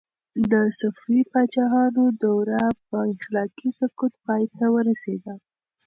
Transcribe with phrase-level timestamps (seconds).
[0.51, 5.33] د صفوي پاچاهانو دوره په اخلاقي سقوط پای ته ورسېده.